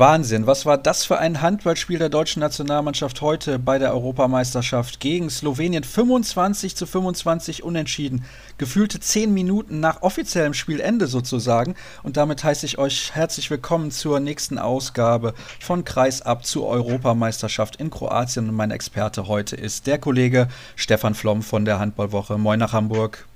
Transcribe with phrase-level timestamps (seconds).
[0.00, 0.46] Wahnsinn.
[0.46, 5.84] Was war das für ein Handballspiel der deutschen Nationalmannschaft heute bei der Europameisterschaft gegen Slowenien?
[5.84, 8.24] 25 zu 25 unentschieden.
[8.56, 11.74] Gefühlte 10 Minuten nach offiziellem Spielende sozusagen.
[12.02, 17.76] Und damit heiße ich euch herzlich willkommen zur nächsten Ausgabe von Kreis ab zur Europameisterschaft
[17.76, 18.48] in Kroatien.
[18.48, 22.38] Und mein Experte heute ist der Kollege Stefan Flom von der Handballwoche.
[22.38, 23.26] Moin nach Hamburg.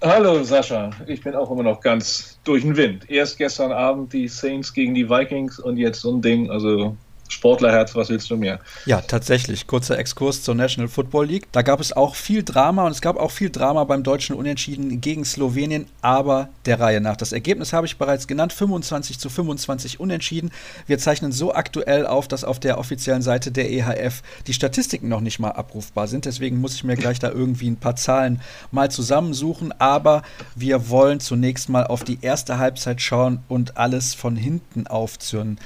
[0.00, 3.10] Hallo Sascha, ich bin auch immer noch ganz durch den Wind.
[3.10, 6.52] Erst gestern Abend die Saints gegen die Vikings und jetzt so ein Ding.
[6.52, 6.96] Also
[7.28, 8.58] Sportlerherz, was willst du mehr?
[8.86, 9.66] Ja, tatsächlich.
[9.66, 11.46] Kurzer Exkurs zur National Football League.
[11.52, 15.00] Da gab es auch viel Drama und es gab auch viel Drama beim deutschen Unentschieden
[15.00, 17.16] gegen Slowenien, aber der Reihe nach.
[17.16, 20.50] Das Ergebnis habe ich bereits genannt: 25 zu 25 Unentschieden.
[20.86, 25.20] Wir zeichnen so aktuell auf, dass auf der offiziellen Seite der EHF die Statistiken noch
[25.20, 26.24] nicht mal abrufbar sind.
[26.24, 28.40] Deswegen muss ich mir gleich da irgendwie ein paar Zahlen
[28.72, 29.72] mal zusammensuchen.
[29.78, 30.22] Aber
[30.54, 35.58] wir wollen zunächst mal auf die erste Halbzeit schauen und alles von hinten aufzürnen.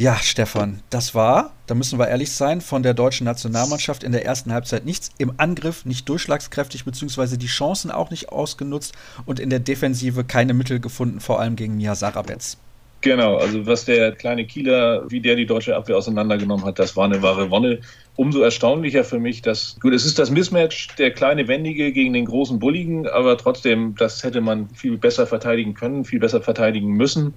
[0.00, 4.24] Ja, Stefan, das war, da müssen wir ehrlich sein, von der deutschen Nationalmannschaft in der
[4.24, 5.10] ersten Halbzeit nichts.
[5.18, 8.94] Im Angriff nicht durchschlagskräftig, beziehungsweise die Chancen auch nicht ausgenutzt
[9.26, 12.56] und in der Defensive keine Mittel gefunden, vor allem gegen Mia Sarabetz.
[13.02, 17.04] Genau, also was der kleine Kieler, wie der die deutsche Abwehr auseinandergenommen hat, das war
[17.04, 17.80] eine wahre Wonne.
[18.16, 22.24] Umso erstaunlicher für mich, dass, gut, es ist das Mismatch, der kleine Wendige gegen den
[22.24, 27.34] großen Bulligen, aber trotzdem, das hätte man viel besser verteidigen können, viel besser verteidigen müssen.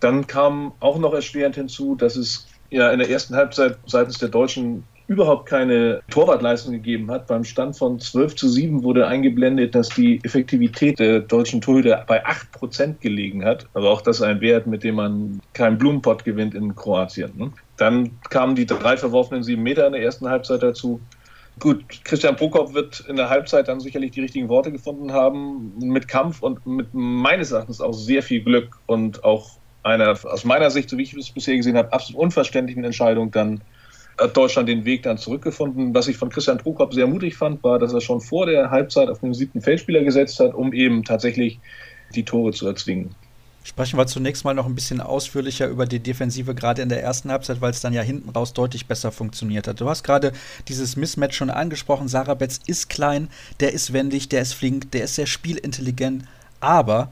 [0.00, 4.28] Dann kam auch noch erschwerend hinzu, dass es ja in der ersten Halbzeit seitens der
[4.28, 7.26] Deutschen überhaupt keine Torwartleistung gegeben hat.
[7.26, 12.24] Beim Stand von 12 zu 7 wurde eingeblendet, dass die Effektivität der deutschen Torhüter bei
[12.24, 13.66] 8 Prozent gelegen hat.
[13.74, 17.32] Aber auch das ist ein Wert, mit dem man keinen Blumenpott gewinnt in Kroatien.
[17.36, 17.52] Ne?
[17.76, 21.00] Dann kamen die drei verworfenen sieben Meter in der ersten Halbzeit dazu.
[21.58, 26.06] Gut, Christian Prokop wird in der Halbzeit dann sicherlich die richtigen Worte gefunden haben, mit
[26.06, 30.90] Kampf und mit meines Erachtens auch sehr viel Glück und auch einer aus meiner Sicht,
[30.90, 33.60] so wie ich es bisher gesehen habe, absolut unverständlichen Entscheidung dann
[34.18, 35.94] hat Deutschland den Weg dann zurückgefunden.
[35.94, 39.08] Was ich von Christian Prokop sehr mutig fand, war, dass er schon vor der Halbzeit
[39.08, 41.60] auf den siebten Feldspieler gesetzt hat, um eben tatsächlich
[42.14, 43.14] die Tore zu erzwingen.
[43.62, 47.30] Sprechen wir zunächst mal noch ein bisschen ausführlicher über die Defensive, gerade in der ersten
[47.30, 49.80] Halbzeit, weil es dann ja hinten raus deutlich besser funktioniert hat.
[49.80, 50.32] Du hast gerade
[50.68, 52.06] dieses Mismatch schon angesprochen.
[52.06, 56.24] Sarah Betz ist klein, der ist wendig, der ist flink, der ist sehr spielintelligent,
[56.60, 57.10] aber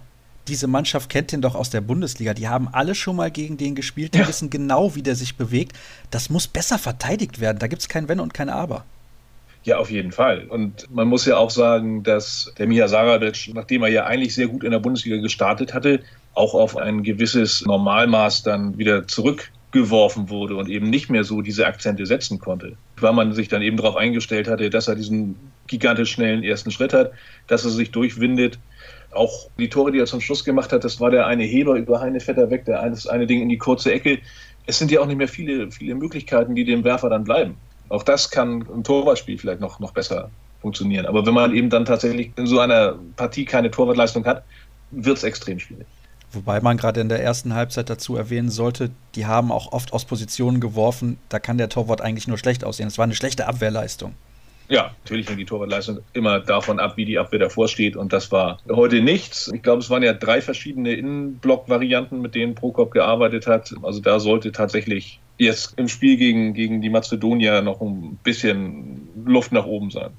[0.48, 2.34] diese Mannschaft kennt den doch aus der Bundesliga.
[2.34, 4.28] Die haben alle schon mal gegen den gespielt, die ja.
[4.28, 5.76] wissen genau, wie der sich bewegt.
[6.10, 7.58] Das muss besser verteidigt werden.
[7.58, 8.84] Da gibt es kein Wenn und kein Aber.
[9.64, 10.44] Ja, auf jeden Fall.
[10.48, 14.48] Und man muss ja auch sagen, dass der Mija Sarabic, nachdem er ja eigentlich sehr
[14.48, 16.00] gut in der Bundesliga gestartet hatte,
[16.34, 21.66] auch auf ein gewisses Normalmaß dann wieder zurückgeworfen wurde und eben nicht mehr so diese
[21.66, 22.76] Akzente setzen konnte.
[22.98, 26.92] Weil man sich dann eben darauf eingestellt hatte, dass er diesen gigantisch schnellen ersten Schritt
[26.92, 27.12] hat,
[27.46, 28.58] dass er sich durchwindet
[29.14, 32.00] auch die Tore, die er zum Schluss gemacht hat, das war der eine Heber über
[32.00, 34.18] Heine Vetter weg, der eine, das eine Ding in die kurze Ecke.
[34.66, 37.56] Es sind ja auch nicht mehr viele, viele Möglichkeiten, die dem Werfer dann bleiben.
[37.88, 40.30] Auch das kann im Torwartspiel vielleicht noch, noch besser
[40.62, 41.06] funktionieren.
[41.06, 44.44] Aber wenn man eben dann tatsächlich in so einer Partie keine Torwartleistung hat,
[44.90, 45.86] wird es extrem schwierig.
[46.32, 50.04] Wobei man gerade in der ersten Halbzeit dazu erwähnen sollte, die haben auch oft aus
[50.04, 52.88] Positionen geworfen, da kann der Torwart eigentlich nur schlecht aussehen.
[52.88, 54.14] Es war eine schlechte Abwehrleistung.
[54.68, 57.96] Ja, natürlich hängt die Torwartleistung immer davon ab, wie die Abwehr davor steht.
[57.96, 59.50] Und das war heute nichts.
[59.52, 63.74] Ich glaube, es waren ja drei verschiedene Innenblock-Varianten, mit denen Prokop gearbeitet hat.
[63.82, 69.52] Also da sollte tatsächlich jetzt im Spiel gegen, gegen die Mazedonier noch ein bisschen Luft
[69.52, 70.10] nach oben sein.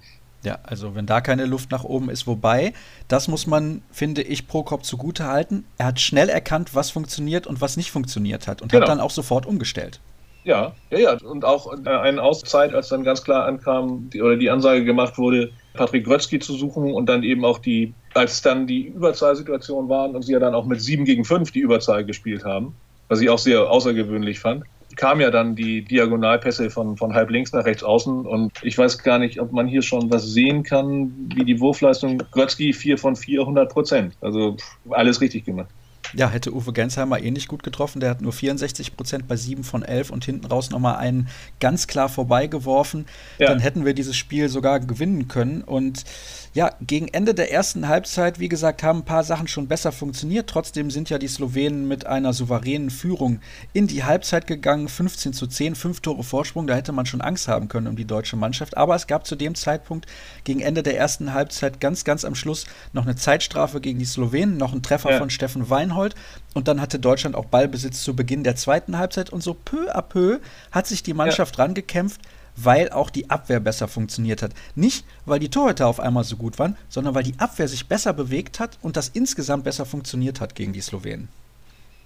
[0.43, 2.73] Ja, also wenn da keine Luft nach oben ist, wobei,
[3.07, 5.65] das muss man, finde ich, Prokop zugute halten.
[5.79, 8.83] Er hat schnell erkannt, was funktioniert und was nicht funktioniert hat und genau.
[8.83, 9.99] hat dann auch sofort umgestellt.
[10.45, 11.17] Ja, ja, ja.
[11.23, 15.17] Und auch äh, eine Auszeit, als dann ganz klar ankam, die, oder die Ansage gemacht
[15.17, 20.15] wurde, Patrick Grötzky zu suchen und dann eben auch die, als dann die Überzahlsituationen waren
[20.15, 22.75] und sie ja dann auch mit sieben gegen fünf die Überzahl gespielt haben,
[23.09, 24.63] was ich auch sehr außergewöhnlich fand,
[24.95, 28.99] kam ja dann die Diagonalpässe von, von halb links nach rechts außen und ich weiß
[28.99, 32.19] gar nicht, ob man hier schon was sehen kann, wie die Wurfleistung.
[32.31, 34.13] Grötzky 4 von 400 Prozent.
[34.21, 34.55] Also
[34.91, 35.69] alles richtig gemacht.
[36.15, 37.99] Ja, hätte Uwe Gensheimer ähnlich eh gut getroffen.
[37.99, 41.27] Der hat nur 64 Prozent bei 7 von 11 und hinten raus nochmal einen
[41.59, 43.05] ganz klar vorbeigeworfen.
[43.37, 43.49] Ja.
[43.49, 45.61] Dann hätten wir dieses Spiel sogar gewinnen können.
[45.61, 46.05] Und
[46.53, 50.49] ja, gegen Ende der ersten Halbzeit, wie gesagt, haben ein paar Sachen schon besser funktioniert.
[50.49, 53.41] Trotzdem sind ja die Slowenen mit einer souveränen Führung
[53.73, 54.87] in die Halbzeit gegangen.
[54.87, 56.65] 15 zu 10, fünf Tore Vorsprung.
[56.65, 58.77] Da hätte man schon Angst haben können um die deutsche Mannschaft.
[58.77, 60.05] Aber es gab zu dem Zeitpunkt
[60.45, 64.55] gegen Ende der ersten Halbzeit ganz, ganz am Schluss noch eine Zeitstrafe gegen die Slowenen,
[64.55, 65.17] noch ein Treffer ja.
[65.17, 66.04] von Steffen Weinhold.
[66.53, 69.31] Und dann hatte Deutschland auch Ballbesitz zu Beginn der zweiten Halbzeit.
[69.31, 70.39] Und so peu à peu
[70.71, 71.63] hat sich die Mannschaft ja.
[71.63, 72.21] rangekämpft
[72.55, 74.53] weil auch die Abwehr besser funktioniert hat.
[74.75, 78.13] Nicht, weil die Torhüter auf einmal so gut waren, sondern weil die Abwehr sich besser
[78.13, 81.27] bewegt hat und das insgesamt besser funktioniert hat gegen die Slowenen.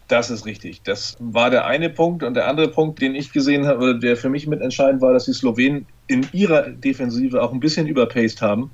[0.07, 0.81] Das ist richtig.
[0.81, 2.24] Das war der eine Punkt.
[2.24, 5.34] Und der andere Punkt, den ich gesehen habe, der für mich mitentscheidend war, dass die
[5.34, 8.72] Slowenen in ihrer Defensive auch ein bisschen überpaced haben.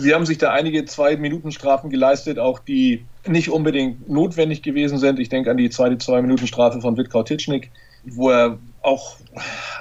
[0.00, 5.18] Sie haben sich da einige Zwei-Minuten-Strafen geleistet, auch die nicht unbedingt notwendig gewesen sind.
[5.18, 7.72] Ich denke an die zweite Zwei-Minuten-Strafe von Witkau Titschnik,
[8.04, 9.16] wo er auch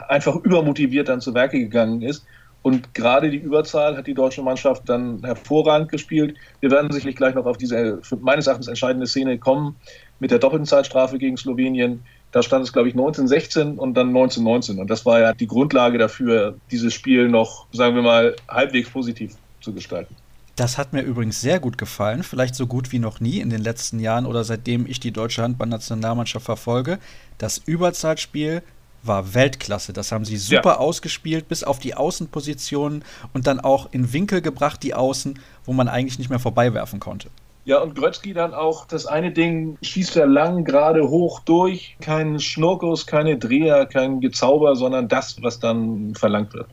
[0.08, 2.25] einfach übermotiviert dann zu Werke gegangen ist.
[2.64, 6.36] Und gerade die Überzahl hat die deutsche Mannschaft dann hervorragend gespielt.
[6.62, 9.75] Wir werden sicherlich gleich noch auf diese meines Erachtens entscheidende Szene kommen
[10.19, 12.04] mit der doppelten Zeitstrafe gegen Slowenien.
[12.31, 14.80] Da stand es, glaube ich, 1916 und dann 1919.
[14.80, 19.36] Und das war ja die Grundlage dafür, dieses Spiel noch, sagen wir mal, halbwegs positiv
[19.62, 20.15] zu gestalten.
[20.56, 23.62] Das hat mir übrigens sehr gut gefallen, vielleicht so gut wie noch nie in den
[23.62, 26.98] letzten Jahren oder seitdem ich die deutsche Handballnationalmannschaft verfolge.
[27.38, 28.63] Das Überzeitspiel
[29.04, 29.94] war Weltklasse.
[29.94, 30.77] Das haben sie super ja.
[30.77, 35.88] ausgespielt, bis auf die Außenpositionen und dann auch in Winkel gebracht, die Außen, wo man
[35.88, 37.30] eigentlich nicht mehr vorbeiwerfen konnte.
[37.65, 41.98] Ja, und Grötzky dann auch das eine Ding schießt er lang, gerade hoch durch.
[42.00, 46.68] Kein Schnurkus, keine Dreher, kein Gezauber, sondern das, was dann verlangt wird.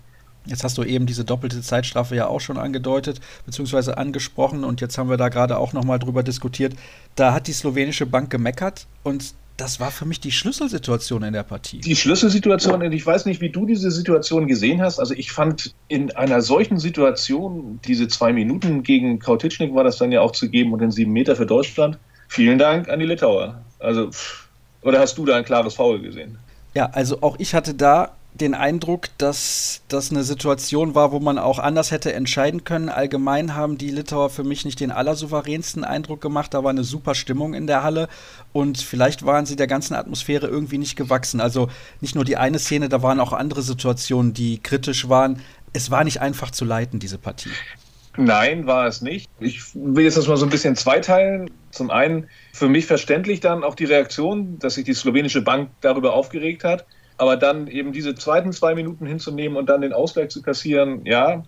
[0.47, 3.93] Jetzt hast du eben diese doppelte Zeitstrafe ja auch schon angedeutet bzw.
[3.93, 6.75] angesprochen und jetzt haben wir da gerade auch noch mal drüber diskutiert.
[7.15, 11.45] Da hat die slowenische Bank gemeckert und das war für mich die Schlüsselsituation in der
[11.45, 11.79] Partie.
[11.79, 14.99] Die Schlüsselsituation, und ich weiß nicht, wie du diese Situation gesehen hast.
[14.99, 20.11] Also ich fand in einer solchen Situation, diese zwei Minuten gegen Kautitschnik war das dann
[20.11, 21.99] ja auch zu geben und den sieben Meter für Deutschland.
[22.27, 23.63] Vielen Dank an die Litauer.
[23.79, 24.11] Also,
[24.83, 26.37] oder hast du da ein klares Foul gesehen?
[26.75, 31.39] Ja, also auch ich hatte da den Eindruck, dass das eine Situation war, wo man
[31.39, 32.89] auch anders hätte entscheiden können.
[32.89, 36.53] Allgemein haben die Litauer für mich nicht den allersouveränsten Eindruck gemacht.
[36.53, 38.09] Da war eine super Stimmung in der Halle
[38.53, 41.41] und vielleicht waren sie der ganzen Atmosphäre irgendwie nicht gewachsen.
[41.41, 41.69] Also
[42.01, 45.41] nicht nur die eine Szene, da waren auch andere Situationen, die kritisch waren.
[45.73, 47.51] Es war nicht einfach zu leiten, diese Partie.
[48.17, 49.29] Nein, war es nicht.
[49.39, 51.51] Ich will jetzt das mal so ein bisschen zweiteilen.
[51.71, 56.15] Zum einen für mich verständlich dann auch die Reaktion, dass sich die slowenische Bank darüber
[56.15, 56.87] aufgeregt hat.
[57.17, 61.45] Aber dann eben diese zweiten zwei Minuten hinzunehmen und dann den Ausgleich zu kassieren, ja,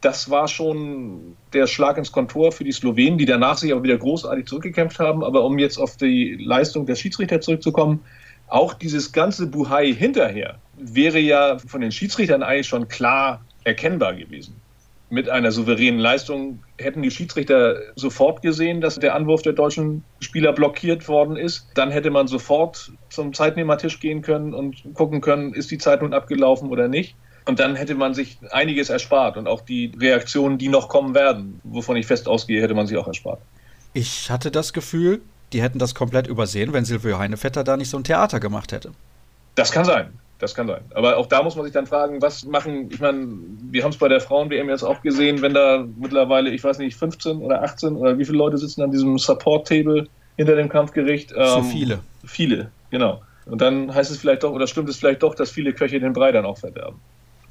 [0.00, 3.98] das war schon der Schlag ins Kontor für die Slowenen, die danach sich aber wieder
[3.98, 5.22] großartig zurückgekämpft haben.
[5.24, 8.00] Aber um jetzt auf die Leistung der Schiedsrichter zurückzukommen,
[8.48, 14.56] auch dieses ganze Buhai hinterher wäre ja von den Schiedsrichtern eigentlich schon klar erkennbar gewesen
[15.08, 20.52] mit einer souveränen Leistung hätten die Schiedsrichter sofort gesehen, dass der Anwurf der deutschen Spieler
[20.52, 21.68] blockiert worden ist.
[21.74, 26.12] Dann hätte man sofort zum Zeitnehmertisch gehen können und gucken können, ist die Zeit nun
[26.12, 27.14] abgelaufen oder nicht.
[27.44, 31.60] Und dann hätte man sich einiges erspart und auch die Reaktionen, die noch kommen werden,
[31.64, 33.40] wovon ich fest ausgehe, hätte man sich auch erspart.
[33.94, 35.20] Ich hatte das Gefühl,
[35.52, 38.92] die hätten das komplett übersehen, wenn Silvio Heinevetter da nicht so ein Theater gemacht hätte.
[39.54, 40.18] Das kann sein.
[40.42, 40.80] Das kann sein.
[40.92, 43.28] Aber auch da muss man sich dann fragen, was machen, ich meine,
[43.70, 46.96] wir haben es bei der Frauen-WM jetzt auch gesehen, wenn da mittlerweile, ich weiß nicht,
[46.96, 51.32] 15 oder 18 oder wie viele Leute sitzen an diesem Support-Table hinter dem Kampfgericht.
[51.36, 52.00] Ähm, viele.
[52.24, 53.22] Viele, genau.
[53.46, 56.12] Und dann heißt es vielleicht doch, oder stimmt es vielleicht doch, dass viele Köche den
[56.12, 56.98] Brei dann auch verderben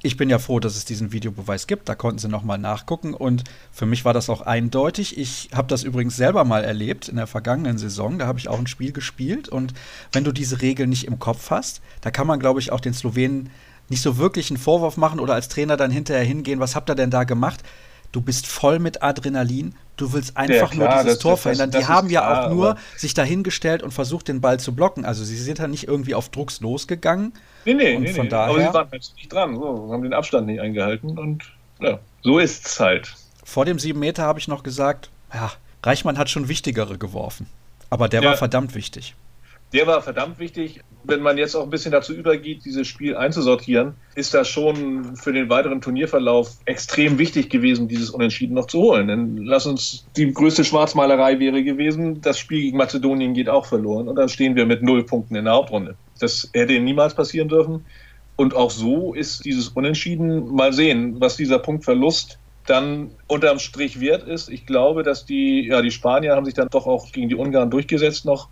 [0.02, 1.88] ich bin ja froh, dass es diesen Videobeweis gibt.
[1.88, 3.14] Da konnten sie nochmal nachgucken.
[3.14, 5.16] Und für mich war das auch eindeutig.
[5.16, 8.18] Ich habe das übrigens selber mal erlebt in der vergangenen Saison.
[8.18, 9.48] Da habe ich auch ein Spiel gespielt.
[9.48, 9.74] Und
[10.10, 12.94] wenn du diese Regeln nicht im Kopf hast, da kann man, glaube ich, auch den
[12.94, 13.50] Slowenen
[13.88, 16.60] nicht so wirklich einen Vorwurf machen oder als Trainer dann hinterher hingehen.
[16.60, 17.62] Was habt ihr denn da gemacht?
[18.12, 19.74] Du bist voll mit Adrenalin.
[19.96, 21.70] Du willst einfach ja, klar, nur dieses Tor verhindern.
[21.70, 24.74] Das, das die haben ja klar, auch nur sich dahingestellt und versucht, den Ball zu
[24.74, 25.04] blocken.
[25.04, 27.32] Also sie sind ja nicht irgendwie auf Drucks losgegangen.
[27.64, 28.30] Nee, nee, und nee, von nee.
[28.30, 29.54] Daher, aber sie waren halt nicht dran.
[29.56, 31.44] So, haben den Abstand nicht eingehalten und
[31.80, 33.14] ja, so ist es halt.
[33.44, 35.52] Vor dem 7 Meter habe ich noch gesagt, ja,
[35.82, 37.46] Reichmann hat schon wichtigere geworfen.
[37.90, 38.30] Aber der ja.
[38.30, 39.14] war verdammt wichtig
[39.72, 40.80] der war verdammt wichtig.
[41.04, 45.32] Wenn man jetzt auch ein bisschen dazu übergeht, dieses Spiel einzusortieren, ist das schon für
[45.32, 49.08] den weiteren Turnierverlauf extrem wichtig gewesen, dieses Unentschieden noch zu holen.
[49.08, 54.08] Denn lass uns, die größte Schwarzmalerei wäre gewesen, das Spiel gegen Mazedonien geht auch verloren
[54.08, 55.96] und dann stehen wir mit null Punkten in der Hauptrunde.
[56.20, 57.84] Das hätte niemals passieren dürfen.
[58.36, 64.26] Und auch so ist dieses Unentschieden, mal sehen, was dieser Punktverlust dann unterm Strich wert
[64.26, 64.48] ist.
[64.48, 67.70] Ich glaube, dass die, ja, die Spanier haben sich dann doch auch gegen die Ungarn
[67.70, 68.48] durchgesetzt noch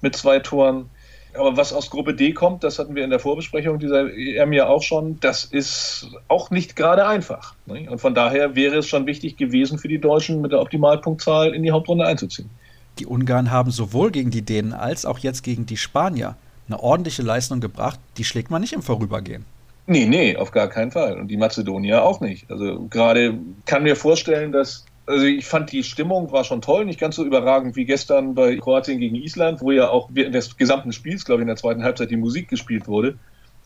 [0.00, 0.90] mit zwei Toren.
[1.34, 4.66] Aber was aus Gruppe D kommt, das hatten wir in der Vorbesprechung dieser EM ja
[4.66, 7.54] auch schon, das ist auch nicht gerade einfach.
[7.66, 7.88] Ne?
[7.90, 11.62] Und von daher wäre es schon wichtig gewesen für die Deutschen, mit der Optimalpunktzahl in
[11.62, 12.50] die Hauptrunde einzuziehen.
[12.98, 16.36] Die Ungarn haben sowohl gegen die Dänen als auch jetzt gegen die Spanier
[16.66, 19.44] eine ordentliche Leistung gebracht, die schlägt man nicht im Vorübergehen.
[19.86, 21.18] Nee, nee, auf gar keinen Fall.
[21.18, 22.50] Und die Mazedonier auch nicht.
[22.50, 27.00] Also gerade kann mir vorstellen, dass also ich fand die Stimmung war schon toll, nicht
[27.00, 30.92] ganz so überragend wie gestern bei Kroatien gegen Island, wo ja auch während des gesamten
[30.92, 33.18] Spiels, glaube ich, in der zweiten Halbzeit die Musik gespielt wurde,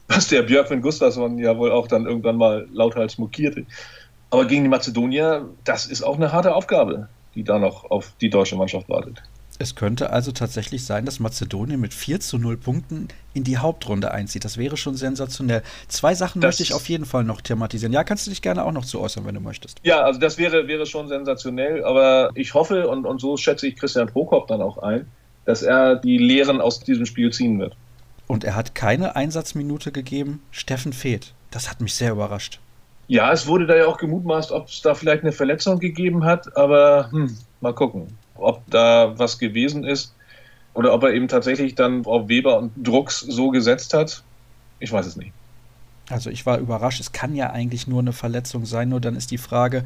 [0.08, 3.66] was der Björkvin Gustafsson ja wohl auch dann irgendwann mal lauthals mokierte.
[4.30, 8.30] Aber gegen die Mazedonier, das ist auch eine harte Aufgabe, die da noch auf die
[8.30, 9.22] deutsche Mannschaft wartet.
[9.62, 14.10] Es könnte also tatsächlich sein, dass Mazedonien mit 4 zu 0 Punkten in die Hauptrunde
[14.10, 14.44] einzieht.
[14.44, 15.62] Das wäre schon sensationell.
[15.86, 17.92] Zwei Sachen das möchte ich auf jeden Fall noch thematisieren.
[17.92, 19.78] Ja, kannst du dich gerne auch noch zu äußern, wenn du möchtest.
[19.84, 23.76] Ja, also das wäre, wäre schon sensationell, aber ich hoffe und, und so schätze ich
[23.76, 25.06] Christian Prokop dann auch ein,
[25.44, 27.76] dass er die Lehren aus diesem Spiel ziehen wird.
[28.26, 30.42] Und er hat keine Einsatzminute gegeben.
[30.50, 31.34] Steffen Feeth.
[31.52, 32.58] Das hat mich sehr überrascht.
[33.06, 36.56] Ja, es wurde da ja auch gemutmaßt, ob es da vielleicht eine Verletzung gegeben hat,
[36.56, 40.14] aber hm, mal gucken ob da was gewesen ist
[40.74, 44.22] oder ob er eben tatsächlich dann auf Weber und Drucks so gesetzt hat.
[44.78, 45.32] Ich weiß es nicht.
[46.10, 47.00] Also ich war überrascht.
[47.00, 48.88] Es kann ja eigentlich nur eine Verletzung sein.
[48.88, 49.84] Nur dann ist die Frage,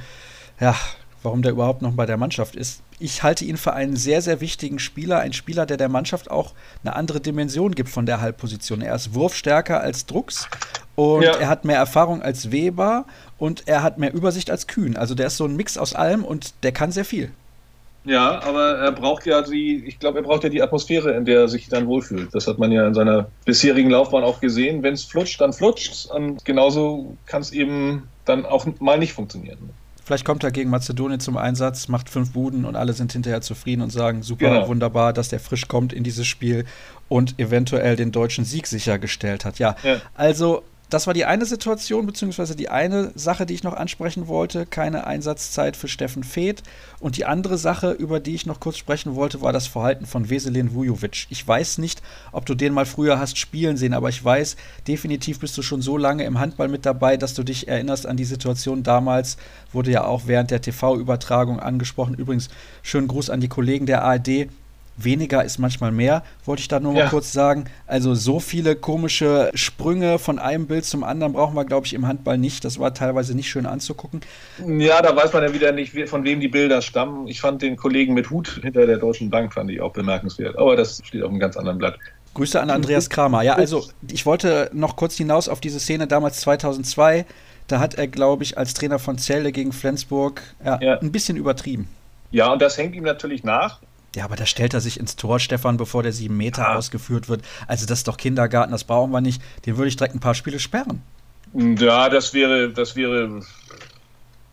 [0.60, 0.74] ja,
[1.22, 2.82] warum der überhaupt noch bei der Mannschaft ist.
[2.98, 5.18] Ich halte ihn für einen sehr, sehr wichtigen Spieler.
[5.18, 8.80] Ein Spieler, der der Mannschaft auch eine andere Dimension gibt von der Halbposition.
[8.80, 10.48] Er ist wurfstärker als Drucks
[10.94, 11.32] und ja.
[11.32, 13.06] er hat mehr Erfahrung als Weber
[13.38, 14.96] und er hat mehr Übersicht als Kühn.
[14.96, 17.32] Also der ist so ein Mix aus allem und der kann sehr viel.
[18.06, 21.40] Ja, aber er braucht ja die, ich glaube, er braucht ja die Atmosphäre, in der
[21.40, 22.32] er sich dann wohlfühlt.
[22.32, 24.82] Das hat man ja in seiner bisherigen Laufbahn auch gesehen.
[24.82, 29.70] Wenn es flutscht, dann flutscht Und genauso kann es eben dann auch mal nicht funktionieren.
[30.04, 33.82] Vielleicht kommt er gegen Mazedonien zum Einsatz, macht fünf Buden und alle sind hinterher zufrieden
[33.82, 34.68] und sagen, super, genau.
[34.68, 36.64] wunderbar, dass der frisch kommt in dieses Spiel
[37.08, 39.58] und eventuell den deutschen Sieg sichergestellt hat.
[39.58, 40.00] Ja, ja.
[40.14, 44.66] also das war die eine Situation, beziehungsweise die eine Sache, die ich noch ansprechen wollte.
[44.66, 46.62] Keine Einsatzzeit für Steffen Feeth.
[47.00, 50.30] Und die andere Sache, über die ich noch kurz sprechen wollte, war das Verhalten von
[50.30, 51.26] Veselin Vujovic.
[51.28, 55.40] Ich weiß nicht, ob du den mal früher hast spielen sehen, aber ich weiß, definitiv
[55.40, 58.24] bist du schon so lange im Handball mit dabei, dass du dich erinnerst an die
[58.24, 59.38] Situation damals.
[59.72, 62.14] Wurde ja auch während der TV-Übertragung angesprochen.
[62.14, 62.48] Übrigens,
[62.82, 64.48] schönen Gruß an die Kollegen der ARD
[64.96, 67.04] weniger ist manchmal mehr, wollte ich da nur ja.
[67.04, 67.64] mal kurz sagen.
[67.86, 72.06] Also so viele komische Sprünge von einem Bild zum anderen brauchen wir, glaube ich, im
[72.06, 72.64] Handball nicht.
[72.64, 74.20] Das war teilweise nicht schön anzugucken.
[74.66, 77.28] Ja, da weiß man ja wieder nicht, von wem die Bilder stammen.
[77.28, 80.58] Ich fand den Kollegen mit Hut hinter der Deutschen Bank fand ich auch bemerkenswert.
[80.58, 81.98] Aber das steht auf einem ganz anderen Blatt.
[82.34, 83.42] Grüße an Andreas Kramer.
[83.42, 87.24] Ja, also ich wollte noch kurz hinaus auf diese Szene damals 2002.
[87.66, 90.98] Da hat er, glaube ich, als Trainer von Zelle gegen Flensburg ja, ja.
[91.00, 91.88] ein bisschen übertrieben.
[92.30, 93.80] Ja, und das hängt ihm natürlich nach.
[94.16, 96.74] Ja, aber da stellt er sich ins Tor, Stefan, bevor der sieben Meter ja.
[96.76, 97.42] ausgeführt wird.
[97.68, 99.42] Also das ist doch Kindergarten, das brauchen wir nicht.
[99.66, 101.02] Den würde ich direkt ein paar Spiele sperren.
[101.52, 103.42] Ja, das wäre, das wäre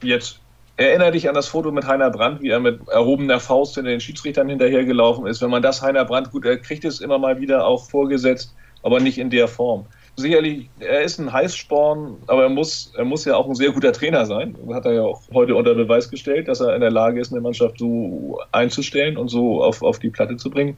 [0.01, 0.39] jetzt.
[0.75, 4.01] Erinnere dich an das Foto mit Heiner Brandt, wie er mit erhobener Faust in den
[4.01, 5.41] Schiedsrichtern hinterhergelaufen ist.
[5.41, 8.99] Wenn man das Heiner Brandt, gut, er kriegt es immer mal wieder auch vorgesetzt, aber
[8.99, 13.35] nicht in der Form sicherlich, er ist ein Heißsporn, aber er muss, er muss ja
[13.35, 14.55] auch ein sehr guter Trainer sein.
[14.73, 17.41] Hat er ja auch heute unter Beweis gestellt, dass er in der Lage ist, eine
[17.41, 20.77] Mannschaft so einzustellen und so auf, auf die Platte zu bringen.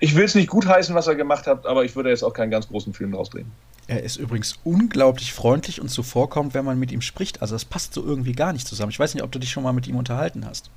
[0.00, 2.50] Ich will es nicht gutheißen, was er gemacht hat, aber ich würde jetzt auch keinen
[2.50, 3.50] ganz großen Film rausdrehen.
[3.88, 7.42] Er ist übrigens unglaublich freundlich und zuvorkommend, wenn man mit ihm spricht.
[7.42, 8.90] Also das passt so irgendwie gar nicht zusammen.
[8.90, 10.70] Ich weiß nicht, ob du dich schon mal mit ihm unterhalten hast.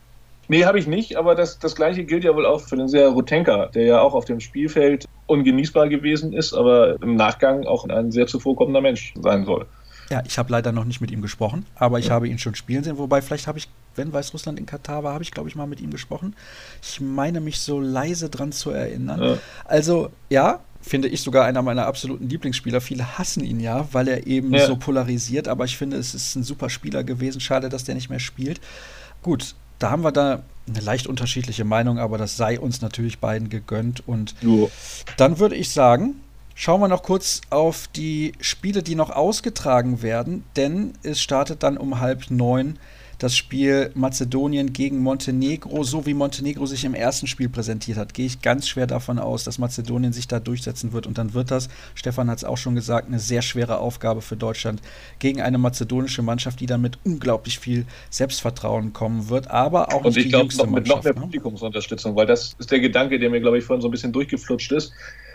[0.48, 3.10] Nee, habe ich nicht, aber das, das gleiche gilt ja wohl auch für den Seher
[3.10, 8.12] Rutenka, der ja auch auf dem Spielfeld ungenießbar gewesen ist, aber im Nachgang auch ein
[8.12, 9.66] sehr zuvorkommender Mensch sein soll.
[10.12, 12.16] Ja, ich habe leider noch nicht mit ihm gesprochen, aber ich ja.
[12.16, 12.98] habe ihn schon spielen sehen.
[12.98, 15.80] Wobei, vielleicht habe ich, wenn Weißrussland in Katar war, habe ich, glaube ich, mal mit
[15.80, 16.36] ihm gesprochen.
[16.82, 19.24] Ich meine mich so leise dran zu erinnern.
[19.24, 19.38] Ja.
[19.64, 22.82] Also, ja, finde ich sogar einer meiner absoluten Lieblingsspieler.
[22.82, 24.66] Viele hassen ihn ja, weil er eben ja.
[24.66, 27.40] so polarisiert, aber ich finde, es ist ein super Spieler gewesen.
[27.40, 28.60] Schade, dass der nicht mehr spielt.
[29.22, 33.50] Gut, da haben wir da eine leicht unterschiedliche Meinung, aber das sei uns natürlich beiden
[33.50, 34.08] gegönnt.
[34.08, 34.70] Und jo.
[35.18, 36.22] dann würde ich sagen,
[36.56, 41.78] schauen wir noch kurz auf die Spiele, die noch ausgetragen werden, denn es startet dann
[41.78, 42.78] um halb neun
[43.22, 48.26] das Spiel Mazedonien gegen Montenegro, so wie Montenegro sich im ersten Spiel präsentiert hat, gehe
[48.26, 51.06] ich ganz schwer davon aus, dass Mazedonien sich da durchsetzen wird.
[51.06, 54.36] Und dann wird das, Stefan hat es auch schon gesagt, eine sehr schwere Aufgabe für
[54.36, 54.82] Deutschland
[55.20, 60.18] gegen eine mazedonische Mannschaft, die dann mit unglaublich viel Selbstvertrauen kommen wird, aber auch Und
[60.18, 61.22] ich glaube, noch mit noch mehr ne?
[61.22, 64.72] Publikumsunterstützung, weil das ist der Gedanke, der mir, glaube ich, vorhin so ein bisschen durchgeflutscht
[64.72, 64.94] ist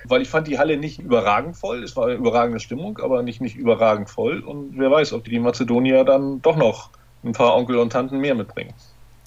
[0.09, 1.83] weil ich fand die Halle nicht überragend voll.
[1.83, 4.39] Es war eine überragende Stimmung, aber nicht, nicht überragend voll.
[4.39, 6.91] Und wer weiß, ob die Mazedonier dann doch noch
[7.25, 8.75] ein paar Onkel und Tanten mehr mitbringen.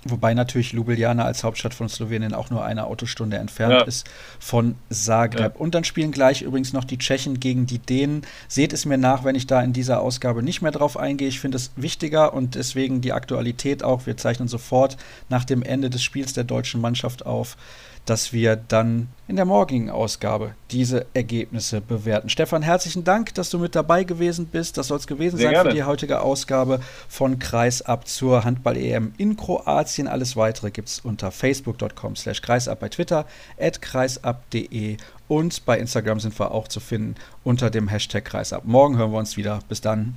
[0.06, 3.82] Wobei natürlich Ljubljana als Hauptstadt von Slowenien auch nur eine Autostunde entfernt ja.
[3.82, 5.56] ist von Zagreb.
[5.56, 5.60] Ja.
[5.60, 8.22] Und dann spielen gleich übrigens noch die Tschechen gegen die Dänen.
[8.48, 11.28] Seht es mir nach, wenn ich da in dieser Ausgabe nicht mehr drauf eingehe.
[11.28, 14.06] Ich finde es wichtiger und deswegen die Aktualität auch.
[14.06, 14.96] Wir zeichnen sofort
[15.28, 17.58] nach dem Ende des Spiels der deutschen Mannschaft auf
[18.06, 22.30] dass wir dann in der morgigen Ausgabe diese Ergebnisse bewerten.
[22.30, 24.78] Stefan, herzlichen Dank, dass du mit dabei gewesen bist.
[24.78, 25.70] Das soll es gewesen Sehr sein gerne.
[25.70, 30.08] für die heutige Ausgabe von Kreisab zur Handball-EM in Kroatien.
[30.08, 33.26] Alles weitere gibt es unter facebook.com slash kreisab, bei Twitter
[33.60, 38.66] at kreisab.de und bei Instagram sind wir auch zu finden unter dem Hashtag Kreisab.
[38.66, 39.60] Morgen hören wir uns wieder.
[39.70, 40.16] Bis dann.